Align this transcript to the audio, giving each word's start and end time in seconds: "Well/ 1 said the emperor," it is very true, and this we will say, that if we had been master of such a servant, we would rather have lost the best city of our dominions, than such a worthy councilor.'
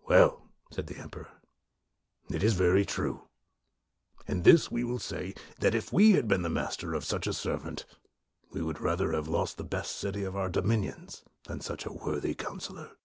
"Well/ 0.08 0.38
1 0.70 0.72
said 0.72 0.86
the 0.88 0.98
emperor," 0.98 1.28
it 2.34 2.42
is 2.42 2.54
very 2.54 2.84
true, 2.84 3.28
and 4.26 4.42
this 4.42 4.68
we 4.68 4.82
will 4.82 4.98
say, 4.98 5.32
that 5.60 5.76
if 5.76 5.92
we 5.92 6.14
had 6.14 6.26
been 6.26 6.42
master 6.52 6.92
of 6.92 7.04
such 7.04 7.28
a 7.28 7.32
servant, 7.32 7.84
we 8.50 8.62
would 8.62 8.80
rather 8.80 9.12
have 9.12 9.28
lost 9.28 9.58
the 9.58 9.62
best 9.62 9.94
city 9.94 10.24
of 10.24 10.34
our 10.34 10.48
dominions, 10.48 11.22
than 11.44 11.60
such 11.60 11.86
a 11.86 11.92
worthy 11.92 12.34
councilor.' 12.34 12.96